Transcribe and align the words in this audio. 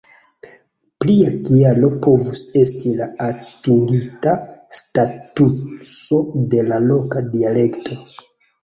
Plia 1.03 1.33
kialo 1.49 1.91
povus 2.07 2.41
esti 2.63 2.95
la 3.03 3.09
atingita 3.27 4.35
statuso 4.81 6.25
de 6.57 6.67
la 6.73 6.83
loka 6.91 7.27
dialekto. 7.33 8.03